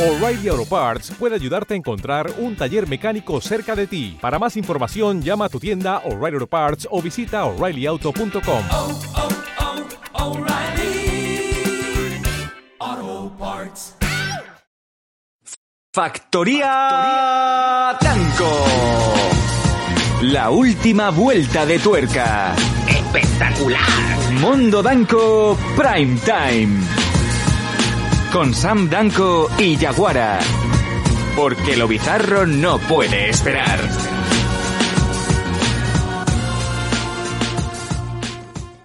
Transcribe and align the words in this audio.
O'Reilly 0.00 0.48
Auto 0.48 0.64
Parts 0.64 1.10
puede 1.18 1.34
ayudarte 1.34 1.74
a 1.74 1.76
encontrar 1.76 2.32
un 2.38 2.56
taller 2.56 2.88
mecánico 2.88 3.38
cerca 3.42 3.76
de 3.76 3.86
ti. 3.86 4.16
Para 4.18 4.38
más 4.38 4.56
información, 4.56 5.20
llama 5.20 5.44
a 5.44 5.50
tu 5.50 5.60
tienda 5.60 5.98
O'Reilly 6.06 6.36
Auto 6.36 6.46
Parts 6.46 6.88
o 6.90 7.02
visita 7.02 7.44
oreillyauto.com. 7.44 8.64
oh, 8.70 8.98
oh, 10.14 10.32
O'Reilly 10.32 11.52
Auto 12.78 13.36
Parts. 13.38 13.96
Factoría 15.92 16.74
Tanco. 18.00 18.64
La 20.22 20.48
última 20.48 21.10
vuelta 21.10 21.66
de 21.66 21.78
tuerca. 21.78 22.56
¡Espectacular! 22.88 24.32
Mundo 24.40 24.82
Danco 24.82 25.58
Prime 25.76 26.18
Time. 26.24 26.99
Con 28.32 28.54
Sam 28.54 28.88
Danco 28.88 29.48
y 29.58 29.76
Yaguara. 29.76 30.38
Porque 31.34 31.76
lo 31.76 31.88
bizarro 31.88 32.46
no 32.46 32.78
puede 32.78 33.30
esperar. 33.30 33.80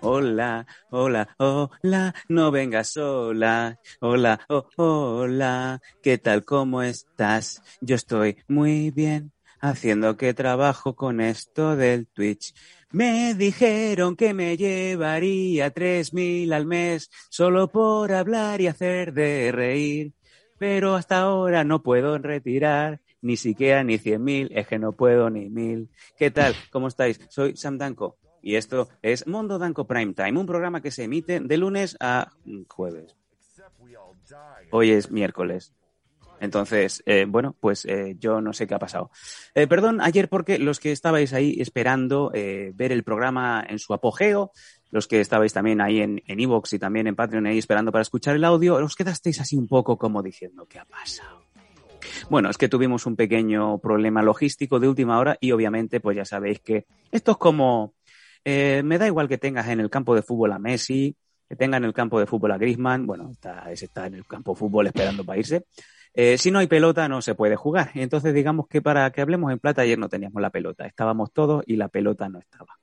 Hola, 0.01 0.65
hola, 0.89 1.29
hola, 1.37 2.15
no 2.27 2.49
vengas 2.49 2.93
sola. 2.93 3.79
Hola, 3.99 4.39
oh, 4.49 4.67
hola, 4.77 5.79
¿qué 6.01 6.17
tal? 6.17 6.43
¿Cómo 6.43 6.81
estás? 6.81 7.61
Yo 7.81 7.95
estoy 7.95 8.37
muy 8.47 8.89
bien, 8.89 9.31
haciendo 9.59 10.17
que 10.17 10.33
trabajo 10.33 10.95
con 10.95 11.21
esto 11.21 11.75
del 11.75 12.07
Twitch. 12.07 12.55
Me 12.95 13.33
dijeron 13.33 14.15
que 14.15 14.33
me 14.33 14.55
llevaría 14.55 15.69
tres 15.71 16.13
mil 16.13 16.53
al 16.53 16.65
mes 16.65 17.09
solo 17.29 17.67
por 17.67 18.13
hablar 18.13 18.61
y 18.61 18.67
hacer 18.67 19.11
de 19.11 19.51
reír, 19.51 20.13
pero 20.57 20.95
hasta 20.95 21.19
ahora 21.19 21.65
no 21.65 21.83
puedo 21.83 22.17
retirar 22.17 23.01
ni 23.21 23.35
siquiera 23.35 23.83
ni 23.83 23.97
cien 23.97 24.23
mil, 24.23 24.49
es 24.55 24.65
que 24.65 24.79
no 24.79 24.93
puedo 24.93 25.29
ni 25.29 25.49
mil. 25.49 25.89
¿Qué 26.17 26.31
tal? 26.31 26.55
¿Cómo 26.71 26.87
estáis? 26.87 27.19
Soy 27.27 27.57
Sam 27.57 27.77
Danco 27.77 28.15
y 28.41 28.55
esto 28.55 28.87
es 29.01 29.27
Mundo 29.27 29.59
Danco 29.59 29.85
Prime 29.85 30.13
Time, 30.13 30.39
un 30.39 30.45
programa 30.45 30.81
que 30.81 30.91
se 30.91 31.03
emite 31.03 31.41
de 31.41 31.57
lunes 31.57 31.97
a 31.99 32.31
jueves. 32.69 33.13
Hoy 34.71 34.91
es 34.91 35.11
miércoles. 35.11 35.73
Entonces, 36.39 37.01
eh, 37.05 37.25
bueno, 37.27 37.55
pues 37.59 37.85
eh, 37.85 38.15
yo 38.19 38.41
no 38.41 38.53
sé 38.53 38.67
qué 38.67 38.75
ha 38.75 38.79
pasado. 38.79 39.11
Eh, 39.53 39.67
perdón, 39.67 40.01
ayer 40.01 40.29
porque 40.29 40.59
los 40.59 40.79
que 40.79 40.91
estabais 40.91 41.33
ahí 41.33 41.55
esperando 41.59 42.31
eh, 42.33 42.71
ver 42.75 42.91
el 42.91 43.03
programa 43.03 43.65
en 43.67 43.79
su 43.79 43.93
apogeo, 43.93 44.51
los 44.91 45.07
que 45.07 45.21
estabais 45.21 45.53
también 45.53 45.81
ahí 45.81 46.01
en 46.01 46.21
en 46.27 46.39
Evox 46.39 46.73
y 46.73 46.79
también 46.79 47.07
en 47.07 47.15
Patreon 47.15 47.45
ahí 47.45 47.57
esperando 47.57 47.91
para 47.91 48.01
escuchar 48.01 48.35
el 48.35 48.43
audio, 48.43 48.75
os 48.75 48.95
quedasteis 48.95 49.39
así 49.39 49.55
un 49.55 49.67
poco 49.67 49.97
como 49.97 50.21
diciendo, 50.21 50.65
¿qué 50.67 50.79
ha 50.79 50.85
pasado? 50.85 51.45
Bueno, 52.29 52.49
es 52.49 52.57
que 52.57 52.69
tuvimos 52.69 53.05
un 53.05 53.15
pequeño 53.15 53.77
problema 53.79 54.21
logístico 54.21 54.79
de 54.79 54.87
última 54.87 55.19
hora 55.19 55.37
y 55.39 55.51
obviamente 55.51 55.99
pues 55.99 56.17
ya 56.17 56.25
sabéis 56.25 56.59
que 56.59 56.85
esto 57.11 57.31
es 57.31 57.37
como, 57.37 57.93
eh, 58.43 58.81
me 58.83 58.97
da 58.97 59.07
igual 59.07 59.27
que 59.27 59.37
tengas 59.37 59.67
en 59.67 59.79
el 59.79 59.89
campo 59.89 60.15
de 60.15 60.21
fútbol 60.21 60.51
a 60.53 60.59
Messi, 60.59 61.15
que 61.47 61.55
tenga 61.55 61.77
en 61.77 61.85
el 61.85 61.93
campo 61.93 62.19
de 62.19 62.25
fútbol 62.25 62.51
a 62.51 62.57
Griezmann, 62.57 63.05
bueno, 63.05 63.29
está, 63.31 63.71
ese 63.71 63.85
está 63.85 64.07
en 64.07 64.15
el 64.15 64.25
campo 64.25 64.53
de 64.53 64.59
fútbol 64.59 64.87
esperando 64.87 65.23
para 65.23 65.39
irse. 65.39 65.65
Eh, 66.17 66.37
si 66.37 66.49
no 66.49 66.59
hay 66.59 66.67
pelota 66.67 67.09
no 67.09 67.21
se 67.21 67.35
puede 67.35 67.55
jugar. 67.55 67.91
Entonces 67.93 68.33
digamos 68.33 68.67
que 68.67 68.81
para 68.81 69.11
que 69.11 69.21
hablemos 69.21 69.51
en 69.51 69.59
plata 69.59 69.81
ayer 69.81 69.99
no 69.99 70.09
teníamos 70.09 70.41
la 70.41 70.49
pelota, 70.49 70.85
estábamos 70.85 71.33
todos 71.33 71.63
y 71.67 71.75
la 71.75 71.89
pelota 71.89 72.29
no 72.29 72.39
estaba. 72.39 72.77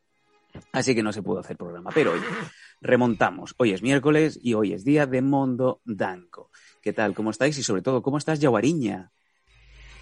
Así 0.73 0.95
que 0.95 1.03
no 1.03 1.13
se 1.13 1.23
pudo 1.23 1.41
hacer 1.41 1.57
programa. 1.57 1.91
Pero 1.95 2.13
hoy 2.13 2.21
remontamos. 2.83 3.55
Hoy 3.57 3.73
es 3.73 3.83
miércoles 3.83 4.39
y 4.43 4.53
hoy 4.53 4.75
es 4.75 4.85
día 4.85 5.07
de 5.07 5.23
Mondo 5.23 5.81
Danco. 5.85 6.51
¿Qué 6.83 6.93
tal? 6.93 7.15
¿Cómo 7.15 7.31
estáis? 7.31 7.57
Y 7.59 7.63
sobre 7.63 7.81
todo, 7.81 8.03
¿cómo 8.03 8.19
estás, 8.19 8.39
Yaguariña? 8.39 9.11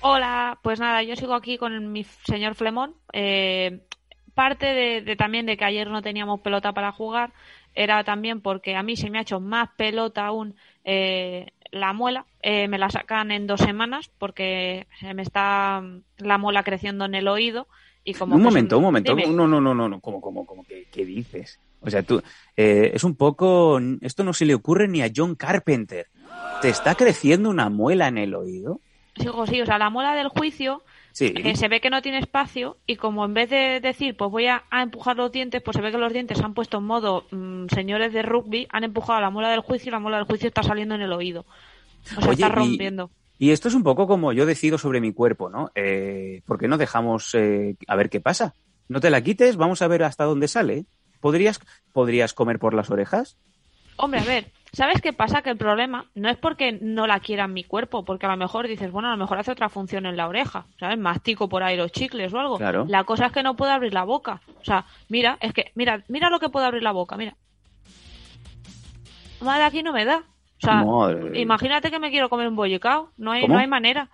Hola, 0.00 0.58
pues 0.62 0.80
nada, 0.80 1.02
yo 1.02 1.14
sigo 1.14 1.34
aquí 1.34 1.56
con 1.58 1.92
mi 1.92 2.04
señor 2.04 2.54
Flemón. 2.56 2.96
Eh, 3.12 3.86
parte 4.34 4.66
de, 4.66 5.16
también 5.16 5.46
de 5.46 5.56
que 5.56 5.64
ayer 5.64 5.88
no 5.88 6.02
teníamos 6.02 6.40
pelota 6.40 6.72
para 6.72 6.92
jugar 6.92 7.32
era 7.74 8.02
también 8.02 8.40
porque 8.40 8.74
a 8.74 8.82
mí 8.82 8.96
se 8.96 9.10
me 9.10 9.18
ha 9.18 9.22
hecho 9.22 9.38
más 9.38 9.68
pelota 9.76 10.26
aún 10.26 10.56
eh, 10.84 11.52
la 11.70 11.92
muela. 11.92 12.26
Eh, 12.42 12.68
me 12.68 12.78
la 12.78 12.90
sacan 12.90 13.30
en 13.30 13.46
dos 13.46 13.60
semanas 13.60 14.10
porque 14.18 14.86
se 15.00 15.12
me 15.14 15.22
está 15.22 15.82
la 16.18 16.38
muela 16.38 16.62
creciendo 16.62 17.04
en 17.04 17.14
el 17.14 17.28
oído. 17.28 17.68
Y 18.04 18.14
como 18.14 18.36
un 18.36 18.42
momento, 18.42 18.76
me- 18.76 18.78
un 18.78 18.84
momento. 18.84 19.14
Dime. 19.14 19.28
No, 19.28 19.46
no, 19.46 19.60
no, 19.60 19.74
no, 19.74 19.88
no. 19.88 20.00
¿Cómo, 20.00 20.20
cómo, 20.20 20.46
cómo? 20.46 20.64
¿Qué, 20.64 20.86
qué 20.90 21.04
dices? 21.04 21.60
O 21.82 21.90
sea, 21.90 22.02
tú, 22.02 22.22
eh, 22.56 22.90
es 22.94 23.04
un 23.04 23.14
poco, 23.14 23.80
esto 24.00 24.24
no 24.24 24.32
se 24.32 24.44
le 24.46 24.54
ocurre 24.54 24.88
ni 24.88 25.02
a 25.02 25.10
John 25.14 25.34
Carpenter. 25.34 26.08
¿Te 26.60 26.68
está 26.68 26.94
creciendo 26.94 27.48
una 27.50 27.70
muela 27.70 28.08
en 28.08 28.18
el 28.18 28.34
oído? 28.34 28.80
Sigo, 29.16 29.46
sí, 29.46 29.60
o 29.60 29.66
sea, 29.66 29.78
la 29.78 29.90
muela 29.90 30.14
del 30.14 30.28
juicio 30.28 30.82
Sí. 31.12 31.32
que 31.34 31.56
se 31.56 31.68
ve 31.68 31.80
que 31.80 31.90
no 31.90 32.02
tiene 32.02 32.18
espacio 32.18 32.76
y 32.86 32.96
como 32.96 33.24
en 33.24 33.34
vez 33.34 33.50
de 33.50 33.80
decir 33.80 34.16
pues 34.16 34.30
voy 34.30 34.46
a, 34.46 34.64
a 34.70 34.82
empujar 34.82 35.16
los 35.16 35.32
dientes, 35.32 35.60
pues 35.62 35.74
se 35.76 35.82
ve 35.82 35.90
que 35.90 35.98
los 35.98 36.12
dientes 36.12 36.38
se 36.38 36.44
han 36.44 36.54
puesto 36.54 36.78
en 36.78 36.84
modo 36.84 37.26
mm, 37.30 37.66
señores 37.74 38.12
de 38.12 38.22
rugby, 38.22 38.66
han 38.70 38.84
empujado 38.84 39.20
la 39.20 39.30
muela 39.30 39.50
del 39.50 39.60
juicio 39.60 39.88
y 39.88 39.92
la 39.92 39.98
muela 39.98 40.18
del 40.18 40.26
juicio 40.26 40.48
está 40.48 40.62
saliendo 40.62 40.94
en 40.94 41.02
el 41.02 41.12
oído. 41.12 41.44
O 42.16 42.20
sea, 42.20 42.28
Oye, 42.30 42.32
está 42.44 42.46
y- 42.48 42.50
rompiendo. 42.50 43.10
Y 43.38 43.50
esto 43.52 43.68
es 43.68 43.74
un 43.74 43.82
poco 43.82 44.06
como 44.06 44.32
yo 44.34 44.44
decido 44.44 44.76
sobre 44.76 45.00
mi 45.00 45.12
cuerpo, 45.14 45.48
¿no? 45.48 45.70
Eh, 45.74 46.42
¿Por 46.46 46.58
qué 46.58 46.68
no 46.68 46.76
dejamos 46.76 47.34
eh, 47.34 47.74
a 47.88 47.96
ver 47.96 48.10
qué 48.10 48.20
pasa? 48.20 48.54
No 48.88 49.00
te 49.00 49.08
la 49.08 49.22
quites, 49.22 49.56
vamos 49.56 49.80
a 49.80 49.88
ver 49.88 50.02
hasta 50.02 50.24
dónde 50.24 50.46
sale. 50.46 50.84
¿Podrías, 51.20 51.58
¿Podrías 51.92 52.34
comer 52.34 52.58
por 52.58 52.74
las 52.74 52.90
orejas? 52.90 53.38
Hombre, 53.96 54.20
a 54.20 54.24
ver, 54.24 54.52
¿sabes 54.72 55.00
qué 55.00 55.12
pasa? 55.12 55.42
Que 55.42 55.50
el 55.50 55.56
problema 55.56 56.06
no 56.14 56.28
es 56.28 56.36
porque 56.36 56.72
no 56.80 57.06
la 57.06 57.20
quiera 57.20 57.44
en 57.44 57.52
mi 57.52 57.64
cuerpo, 57.64 58.04
porque 58.04 58.26
a 58.26 58.30
lo 58.30 58.36
mejor 58.36 58.68
dices, 58.68 58.90
bueno, 58.90 59.08
a 59.08 59.12
lo 59.12 59.16
mejor 59.16 59.38
hace 59.38 59.52
otra 59.52 59.68
función 59.68 60.06
en 60.06 60.16
la 60.16 60.28
oreja, 60.28 60.66
¿sabes? 60.78 60.98
Mastico 60.98 61.48
por 61.48 61.62
ahí 61.62 61.76
los 61.76 61.92
chicles 61.92 62.32
o 62.32 62.38
algo. 62.38 62.58
Claro. 62.58 62.84
La 62.88 63.04
cosa 63.04 63.26
es 63.26 63.32
que 63.32 63.42
no 63.42 63.56
puedo 63.56 63.72
abrir 63.72 63.94
la 63.94 64.04
boca. 64.04 64.40
O 64.60 64.64
sea, 64.64 64.86
mira, 65.08 65.38
es 65.40 65.52
que, 65.52 65.72
mira, 65.74 66.04
mira 66.08 66.30
lo 66.30 66.40
que 66.40 66.48
puedo 66.48 66.66
abrir 66.66 66.82
la 66.82 66.92
boca, 66.92 67.16
mira. 67.16 67.36
De 69.40 69.62
aquí 69.62 69.82
no 69.82 69.92
me 69.92 70.04
da. 70.04 70.18
O 70.18 70.60
sea, 70.60 70.84
Madre 70.84 71.40
imagínate 71.40 71.90
que 71.90 71.98
me 71.98 72.10
quiero 72.10 72.28
comer 72.28 72.48
un 72.48 72.56
bollicao. 72.56 73.10
No 73.16 73.32
hay, 73.32 73.42
¿Cómo? 73.42 73.54
no 73.54 73.60
hay 73.60 73.66
manera. 73.66 74.10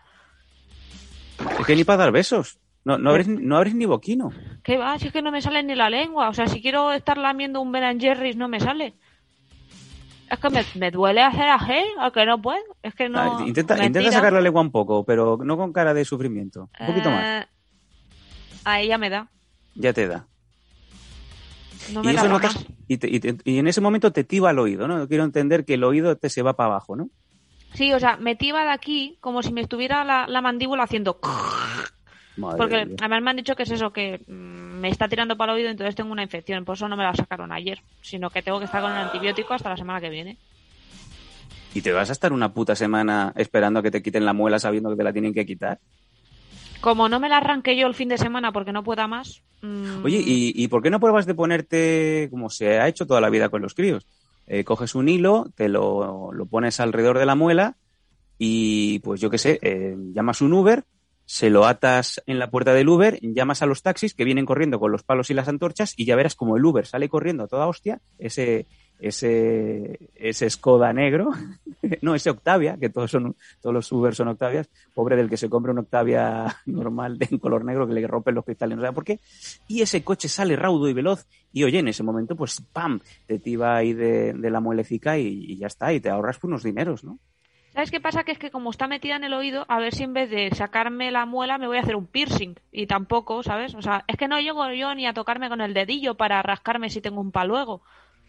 Es 1.59 1.67
que 1.67 1.75
ni 1.75 1.85
para 1.85 2.05
dar 2.05 2.13
besos. 2.13 2.59
No, 2.85 2.99
no, 2.99 3.11
abres, 3.11 3.27
no 3.27 3.57
abres 3.57 3.75
ni 3.75 3.85
boquino. 3.85 4.31
¿Qué 4.63 4.79
va? 4.79 4.97
Si 5.01 5.09
es 5.09 5.13
que 5.13 5.21
no 5.21 5.33
me 5.33 5.43
sale 5.43 5.65
ni 5.65 5.75
la 5.75 5.91
lengua. 5.91 6.29
O 6.29 6.35
sea, 6.35 6.47
si 6.47 6.63
quiero 6.63 6.93
estar 6.93 7.19
lamiendo 7.19 7.61
un 7.61 7.73
Ben 7.73 7.99
Jerry's, 7.99 8.37
no 8.37 8.47
me 8.47 8.61
sale. 8.61 8.95
Es 10.31 10.39
que 10.41 10.51
me, 10.51 10.65
me 10.75 10.91
duele 10.91 11.23
hacer 11.23 11.49
a 11.49 11.59
gel, 11.59 11.87
a 12.01 12.11
que 12.11 12.27
no 12.27 12.41
puedo. 12.43 12.59
Es 12.83 12.95
que 12.95 13.09
no. 13.09 13.21
Ah, 13.21 13.45
intenta, 13.47 13.75
intenta 13.85 14.11
sacar 14.13 14.33
la 14.33 14.41
lengua 14.41 14.61
un 14.61 14.73
poco, 14.73 15.05
pero 15.05 15.39
no 15.43 15.57
con 15.57 15.73
cara 15.73 15.95
de 15.95 16.05
sufrimiento. 16.05 16.69
Un 16.81 16.87
poquito 16.87 17.11
más. 17.11 17.45
Eh, 17.45 17.47
A 18.65 18.81
ella 18.81 18.99
me 18.99 19.09
da. 19.11 19.29
Ya 19.77 19.93
te 19.93 20.09
da. 20.09 20.27
No 21.93 22.01
y 22.03 22.07
me 22.07 22.13
eso 22.15 22.23
da 22.25 22.29
notas, 22.29 22.67
y, 22.89 22.97
te- 22.97 23.09
y 23.09 23.21
te- 23.21 23.37
y 23.45 23.59
en 23.59 23.69
ese 23.69 23.81
momento 23.81 24.11
te 24.13 24.25
tiba 24.25 24.51
el 24.51 24.59
oído, 24.59 24.89
¿no? 24.89 25.07
Quiero 25.07 25.23
entender 25.23 25.65
que 25.65 25.75
el 25.75 25.85
oído 25.85 26.17
te 26.17 26.29
se 26.31 26.43
va 26.43 26.55
para 26.57 26.71
abajo, 26.71 26.97
¿no? 26.97 27.11
Sí, 27.75 27.93
o 27.93 28.01
sea, 28.01 28.17
me 28.17 28.35
tiba 28.35 28.65
de 28.65 28.71
aquí 28.71 29.19
como 29.21 29.43
si 29.43 29.53
me 29.53 29.61
estuviera 29.61 30.03
la, 30.05 30.27
la 30.27 30.41
mandíbula 30.41 30.83
haciendo. 30.85 31.21
Madre 32.37 32.57
Porque 32.59 32.77
además 32.99 33.23
me 33.23 33.31
han 33.31 33.37
dicho 33.37 33.55
que 33.55 33.63
es 33.63 33.71
eso, 33.71 33.93
que 33.93 34.21
mm, 34.27 34.66
me 34.77 34.89
está 34.89 35.09
tirando 35.09 35.37
para 35.37 35.53
el 35.53 35.59
oído, 35.59 35.71
entonces 35.71 35.95
tengo 35.95 36.13
una 36.13 36.23
infección. 36.23 36.65
Por 36.65 36.77
eso 36.77 36.89
no 36.89 36.97
me 36.97 37.05
la 37.05 37.15
sacaron 37.15 37.53
ayer, 37.53 37.81
sino 38.03 38.31
que 38.31 38.43
tengo 38.43 38.59
que 38.59 38.67
estar 38.67 38.83
con 38.83 38.93
el 38.93 38.99
antibiótico 38.99 39.55
hasta 39.55 39.71
la 39.71 39.77
semana 39.77 40.01
que 40.01 40.11
viene. 40.11 40.37
¿Y 41.75 41.83
te 41.83 41.93
vas 41.93 42.09
a 42.09 42.13
estar 42.13 42.33
una 42.33 42.53
puta 42.55 42.75
semana 42.75 43.33
esperando 43.37 43.81
a 43.81 43.83
que 43.83 43.91
te 43.91 44.03
quiten 44.03 44.25
la 44.25 44.33
muela 44.33 44.59
sabiendo 44.59 44.91
que 44.91 44.97
te 44.97 45.05
la 45.05 45.13
tienen 45.13 45.35
que 45.35 45.45
quitar? 45.45 45.79
Como 46.81 47.09
no 47.09 47.21
me 47.21 47.29
la 47.29 47.39
arranqué 47.39 47.77
yo 47.77 47.87
el 47.87 47.95
fin 47.95 48.09
de 48.09 48.19
semana 48.19 48.53
porque 48.53 48.73
no 48.73 48.83
pueda 48.83 49.07
más. 49.07 49.43
mm, 49.63 50.05
Oye, 50.05 50.19
¿y, 50.19 50.53
y 50.55 50.69
por 50.69 50.83
qué 50.83 50.91
no 50.91 51.01
pruebas 51.01 51.27
de 51.27 51.35
ponerte, 51.35 52.29
como 52.31 52.49
se 52.49 52.79
ha 52.79 52.89
hecho 52.89 53.07
toda 53.07 53.21
la 53.21 53.31
vida 53.31 53.49
con 53.49 53.63
los 53.63 53.75
críos? 53.75 54.07
Eh, 54.47 54.63
coges 54.65 54.95
un 54.95 55.09
hilo, 55.09 55.47
te 55.55 55.69
lo, 55.69 56.33
lo 56.33 56.47
pones 56.47 56.79
alrededor 56.81 57.19
de 57.19 57.27
la 57.27 57.35
muela 57.35 57.77
y, 58.39 59.01
pues 59.01 59.21
yo 59.21 59.29
qué 59.31 59.39
sé, 59.39 59.59
eh, 59.63 59.97
llamas 60.13 60.41
un 60.41 60.53
Uber, 60.53 60.85
se 61.27 61.51
lo 61.51 61.67
atas 61.67 62.23
en 62.27 62.39
la 62.39 62.51
puerta 62.51 62.73
del 62.73 62.89
Uber, 62.89 63.19
llamas 63.21 63.61
a 63.61 63.67
los 63.67 63.83
taxis 63.83 64.15
que 64.15 64.25
vienen 64.25 64.47
corriendo 64.47 64.79
con 64.79 64.93
los 64.93 65.03
palos 65.03 65.29
y 65.29 65.35
las 65.35 65.49
antorchas 65.49 65.93
y 65.97 66.07
ya 66.07 66.15
verás 66.15 66.37
como 66.37 66.57
el 66.57 66.65
Uber 66.65 66.87
sale 66.87 67.09
corriendo 67.09 67.45
a 67.45 67.49
toda 67.49 67.67
hostia, 67.67 68.01
ese, 68.19 68.67
ese, 69.01 70.09
ese 70.15 70.49
Skoda 70.49 70.93
negro, 70.93 71.33
no, 72.01 72.15
ese 72.15 72.31
Octavia, 72.31 72.77
que 72.79 72.91
todos 72.91 73.11
son, 73.11 73.35
todos 73.61 73.75
los 73.75 73.91
Uber 73.91 74.15
son 74.15 74.29
Octavias, 74.29 74.71
pobre 74.95 75.17
del 75.17 75.29
que 75.29 75.37
se 75.37 75.51
compre 75.51 75.73
un 75.73 75.81
Octavia 75.81 76.59
normal 76.67 77.19
de 77.19 77.27
en 77.29 77.39
color 77.39 77.65
negro 77.65 77.89
que 77.89 77.95
le 77.95 78.07
rompen 78.07 78.37
los 78.37 78.45
cristales, 78.45 78.77
no 78.77 78.83
sabe 78.83 78.95
por 78.95 79.05
qué, 79.05 79.19
y 79.67 79.83
ese 79.83 80.05
coche 80.05 80.29
sale 80.29 80.55
raudo 80.55 80.89
y 80.89 80.93
veloz 80.93 81.27
y 81.53 81.65
oye, 81.65 81.81
en 81.81 81.89
ese 81.89 82.05
momento 82.05 82.37
pues 82.37 82.63
pam, 82.73 83.01
te 83.27 83.41
tiba 83.41 83.77
ahí 83.77 83.95
de, 83.95 84.33
de 84.33 84.51
la 84.51 84.61
muelecica 84.61 85.19
y, 85.19 85.27
y 85.27 85.57
ya 85.57 85.67
está, 85.67 85.93
y 85.93 85.99
te 85.99 86.09
ahorras 86.09 86.39
unos 86.45 86.63
dineros, 86.63 87.03
¿no? 87.03 87.19
¿Sabes 87.77 87.91
qué 87.91 88.01
pasa? 88.01 88.25
Que 88.25 88.33
es 88.33 88.39
que 88.39 88.51
como 88.51 88.71
está 88.71 88.89
metida 88.89 89.17
en 89.17 89.25
el 89.25 89.35
oído, 89.35 89.67
a 89.69 89.79
ver 89.79 89.93
si 89.93 90.03
en 90.03 90.15
vez 90.15 90.31
de 90.31 90.49
sacarme 90.55 91.11
la 91.11 91.27
muela 91.27 91.59
me 91.59 91.67
voy 91.67 91.77
a 91.77 91.83
hacer 91.83 91.95
un 91.95 92.07
piercing. 92.07 92.55
Y 92.73 92.87
tampoco, 92.87 93.43
¿sabes? 93.43 93.75
O 93.75 93.83
sea, 93.83 94.03
es 94.09 94.17
que 94.17 94.29
no 94.29 94.41
llego 94.41 94.67
yo 94.71 94.95
ni 94.95 95.07
a 95.07 95.13
tocarme 95.13 95.51
con 95.51 95.61
el 95.61 95.75
dedillo 95.75 96.15
para 96.15 96.41
rascarme 96.41 96.89
si 96.89 97.03
tengo 97.03 97.21
un 97.21 97.33
paluego. 97.33 97.83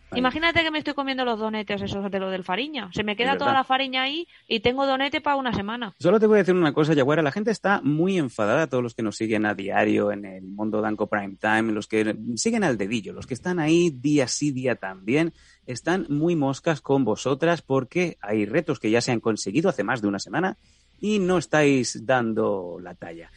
Ahí. 0.10 0.20
Imagínate 0.20 0.64
que 0.64 0.72
me 0.72 0.78
estoy 0.78 0.94
comiendo 0.94 1.26
los 1.26 1.40
donetes 1.40 1.82
esos 1.82 2.10
de 2.10 2.20
lo 2.20 2.30
del 2.30 2.44
fariña. 2.44 2.90
Se 2.94 3.04
me 3.04 3.16
queda 3.16 3.38
toda 3.38 3.54
la 3.54 3.64
fariña 3.64 4.04
ahí 4.04 4.28
y 4.48 4.62
tengo 4.62 4.86
donete 4.86 5.22
para 5.22 5.36
una 5.36 5.54
semana. 5.54 5.94
Solo 6.00 6.20
te 6.20 6.28
voy 6.28 6.38
a 6.38 6.40
decir 6.40 6.56
una 6.56 6.74
cosa, 6.74 6.94
Yaguara. 6.94 7.22
La 7.22 7.32
gente 7.32 7.52
está 7.52 7.82
muy 7.82 8.18
enfadada, 8.18 8.68
todos 8.68 8.84
los 8.84 8.94
que 8.94 9.04
nos 9.04 9.18
siguen 9.18 9.46
a 9.46 9.54
diario 9.54 10.12
en 10.12 10.26
el 10.26 10.44
mundo 10.44 10.82
Danco 10.82 11.08
Prime 11.08 11.36
Time, 11.40 11.74
los 11.74 11.88
que 11.88 12.16
siguen 12.36 12.64
al 12.64 12.78
dedillo, 12.78 13.14
los 13.14 13.28
que 13.28 13.34
están 13.34 13.60
ahí 13.60 13.90
día 13.90 14.28
sí, 14.28 14.52
día 14.52 14.76
también, 14.76 15.34
están 15.66 16.06
muy 16.10 16.36
moscas 16.36 16.82
con 16.82 17.04
vosotras 17.04 17.62
porque 17.62 18.18
hay 18.22 18.46
retos 18.46 18.80
que 18.80 18.90
ya 18.90 19.02
se 19.02 19.12
han 19.12 19.20
conseguido 19.20 19.70
hace 19.70 19.84
más 19.84 20.02
de 20.02 20.08
una 20.08 20.20
semana 20.20 20.58
y 21.00 21.20
no 21.20 21.38
estáis 21.38 22.06
dando 22.06 22.80
la 22.82 22.96
talla. 22.96 23.32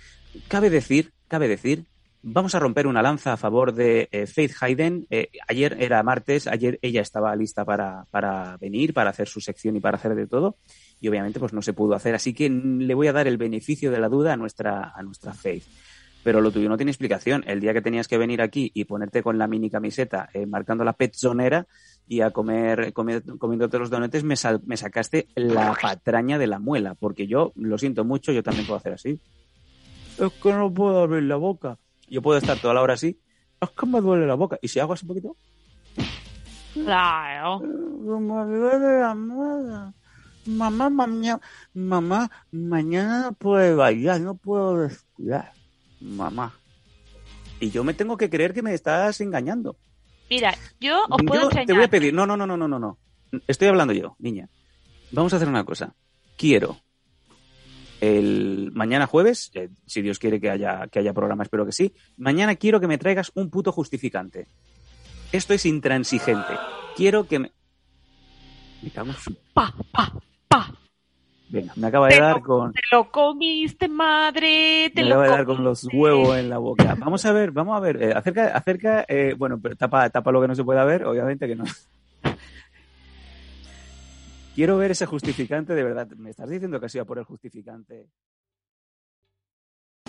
Cabe 0.48 0.70
decir, 0.70 1.12
cabe 1.28 1.48
decir, 1.48 1.86
vamos 2.22 2.54
a 2.54 2.58
romper 2.58 2.86
una 2.86 3.02
lanza 3.02 3.32
a 3.32 3.36
favor 3.36 3.72
de 3.72 4.08
eh, 4.12 4.26
Faith 4.26 4.52
Hayden. 4.60 5.06
Eh, 5.10 5.30
ayer 5.48 5.76
era 5.80 6.02
martes, 6.02 6.46
ayer 6.46 6.78
ella 6.82 7.00
estaba 7.00 7.34
lista 7.36 7.64
para, 7.64 8.06
para 8.10 8.56
venir, 8.58 8.92
para 8.94 9.10
hacer 9.10 9.28
su 9.28 9.40
sección 9.40 9.76
y 9.76 9.80
para 9.80 9.96
hacer 9.96 10.14
de 10.14 10.26
todo 10.26 10.56
y 11.00 11.08
obviamente 11.08 11.40
pues 11.40 11.52
no 11.52 11.62
se 11.62 11.72
pudo 11.72 11.94
hacer. 11.94 12.14
Así 12.14 12.34
que 12.34 12.48
le 12.50 12.94
voy 12.94 13.08
a 13.08 13.12
dar 13.12 13.26
el 13.26 13.38
beneficio 13.38 13.90
de 13.90 14.00
la 14.00 14.08
duda 14.08 14.34
a 14.34 14.36
nuestra, 14.36 14.92
a 14.94 15.02
nuestra 15.02 15.32
Faith. 15.32 15.64
Pero 16.22 16.42
lo 16.42 16.50
tuyo 16.50 16.68
no 16.68 16.76
tiene 16.76 16.90
explicación. 16.92 17.42
El 17.46 17.60
día 17.60 17.72
que 17.72 17.80
tenías 17.80 18.06
que 18.06 18.18
venir 18.18 18.42
aquí 18.42 18.70
y 18.74 18.84
ponerte 18.84 19.22
con 19.22 19.38
la 19.38 19.46
mini 19.46 19.70
camiseta, 19.70 20.28
eh, 20.34 20.44
marcando 20.44 20.84
la 20.84 20.92
petzonera 20.92 21.66
y 22.06 22.20
a 22.20 22.30
comer, 22.30 22.92
comer 22.92 23.22
comiéndote 23.38 23.78
los 23.78 23.88
donetes, 23.88 24.22
me, 24.22 24.36
sal- 24.36 24.60
me 24.66 24.76
sacaste 24.76 25.28
la 25.34 25.74
patraña 25.80 26.36
de 26.36 26.46
la 26.46 26.58
muela. 26.58 26.94
Porque 26.94 27.26
yo, 27.26 27.52
lo 27.56 27.78
siento 27.78 28.04
mucho, 28.04 28.32
yo 28.32 28.42
también 28.42 28.66
puedo 28.66 28.76
hacer 28.76 28.92
así. 28.92 29.18
Es 30.18 30.30
que 30.42 30.52
no 30.52 30.70
puedo 30.74 31.00
abrir 31.00 31.22
la 31.22 31.36
boca. 31.36 31.78
Yo 32.10 32.20
puedo 32.22 32.38
estar 32.38 32.58
toda 32.58 32.74
la 32.74 32.82
hora 32.82 32.94
así. 32.94 33.18
Es 33.60 33.70
que 33.70 33.86
me 33.86 34.00
duele 34.00 34.26
la 34.26 34.34
boca. 34.34 34.58
Y 34.60 34.68
si 34.68 34.80
hago 34.80 34.92
así 34.92 35.04
un 35.04 35.08
poquito, 35.08 35.36
Claro. 36.74 37.60
me 37.60 38.58
duele 38.58 39.00
la. 39.00 39.94
Mamá, 40.46 40.88
mañana, 40.88 41.40
mamá, 41.74 42.30
mañana 42.50 43.22
no 43.24 43.32
puedo 43.34 43.76
bailar, 43.76 44.20
no 44.20 44.34
puedo 44.34 44.78
descuidar. 44.78 45.52
Mamá. 46.00 46.54
Y 47.60 47.70
yo 47.70 47.84
me 47.84 47.92
tengo 47.92 48.16
que 48.16 48.30
creer 48.30 48.54
que 48.54 48.62
me 48.62 48.72
estás 48.72 49.20
engañando. 49.20 49.76
Mira, 50.30 50.54
yo 50.80 51.04
os 51.10 51.22
puedo 51.26 51.42
Yo 51.42 51.46
enseñar. 51.48 51.66
te 51.66 51.72
voy 51.74 51.84
a 51.84 51.88
pedir, 51.90 52.14
no, 52.14 52.26
no, 52.26 52.36
no, 52.36 52.46
no, 52.46 52.56
no, 52.56 52.66
no, 52.68 52.78
no. 52.78 52.98
Estoy 53.46 53.68
hablando 53.68 53.92
yo, 53.92 54.16
niña. 54.18 54.48
Vamos 55.12 55.32
a 55.32 55.36
hacer 55.36 55.48
una 55.48 55.64
cosa. 55.64 55.94
Quiero 56.38 56.78
el 58.00 58.70
mañana 58.74 59.06
jueves, 59.06 59.50
eh, 59.54 59.68
si 59.86 60.02
Dios 60.02 60.18
quiere 60.18 60.40
que 60.40 60.50
haya, 60.50 60.86
que 60.88 60.98
haya 60.98 61.12
programa, 61.12 61.42
espero 61.42 61.66
que 61.66 61.72
sí. 61.72 61.92
Mañana 62.16 62.56
quiero 62.56 62.80
que 62.80 62.86
me 62.88 62.98
traigas 62.98 63.30
un 63.34 63.50
puto 63.50 63.72
justificante. 63.72 64.46
Esto 65.32 65.54
es 65.54 65.66
intransigente. 65.66 66.54
Quiero 66.96 67.26
que 67.26 67.38
me. 67.38 67.52
Me 68.82 68.90
cago 68.90 69.08
en 69.10 69.16
su- 69.16 69.36
Pa, 69.54 69.72
pa, 69.92 70.12
pa. 70.48 70.74
Venga, 71.50 71.72
me 71.76 71.86
acaba 71.88 72.06
de 72.08 72.14
Te 72.14 72.20
dar 72.20 72.36
lo- 72.36 72.42
con. 72.42 72.72
Te 72.72 72.80
lo 72.92 73.10
comiste, 73.10 73.88
madre. 73.88 74.90
Te 74.94 75.02
Me 75.02 75.08
lo 75.08 75.14
acaba 75.16 75.24
de 75.24 75.36
dar 75.36 75.44
con 75.46 75.64
los 75.64 75.84
huevos 75.92 76.36
en 76.38 76.48
la 76.48 76.58
boca. 76.58 76.94
Vamos 76.98 77.24
a 77.26 77.32
ver, 77.32 77.50
vamos 77.50 77.76
a 77.76 77.80
ver. 77.80 78.02
eh, 78.02 78.12
acerca, 78.14 78.56
acerca, 78.56 79.04
eh, 79.08 79.34
bueno, 79.36 79.60
pero 79.60 79.76
tapa, 79.76 80.08
tapa 80.10 80.32
lo 80.32 80.40
que 80.40 80.48
no 80.48 80.54
se 80.54 80.64
pueda 80.64 80.84
ver, 80.84 81.04
obviamente 81.04 81.46
que 81.46 81.56
no. 81.56 81.64
Quiero 84.60 84.76
ver 84.76 84.90
ese 84.90 85.06
justificante 85.06 85.74
de 85.74 85.82
verdad. 85.82 86.06
¿Me 86.18 86.28
estás 86.28 86.50
diciendo 86.50 86.78
que 86.78 86.84
ha 86.84 86.88
sido 86.90 87.06
por 87.06 87.16
el 87.16 87.24
justificante? 87.24 88.10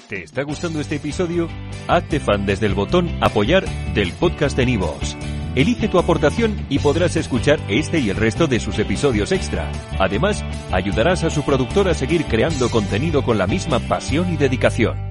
¿Te 0.09 0.23
está 0.23 0.43
gustando 0.43 0.81
este 0.81 0.97
episodio? 0.97 1.47
Hazte 1.87 2.19
fan 2.19 2.45
desde 2.45 2.65
el 2.65 2.73
botón 2.73 3.07
Apoyar 3.21 3.63
del 3.93 4.11
podcast 4.11 4.57
de 4.57 4.65
Nivos. 4.65 5.15
Elige 5.55 5.87
tu 5.87 5.99
aportación 5.99 6.65
y 6.69 6.79
podrás 6.79 7.15
escuchar 7.15 7.61
este 7.69 7.99
y 7.99 8.09
el 8.09 8.17
resto 8.17 8.45
de 8.47 8.59
sus 8.59 8.77
episodios 8.77 9.31
extra. 9.31 9.71
Además, 9.97 10.43
ayudarás 10.73 11.23
a 11.23 11.29
su 11.29 11.45
productor 11.45 11.87
a 11.87 11.93
seguir 11.93 12.25
creando 12.25 12.69
contenido 12.69 13.23
con 13.23 13.37
la 13.37 13.47
misma 13.47 13.79
pasión 13.79 14.33
y 14.33 14.35
dedicación. 14.35 15.10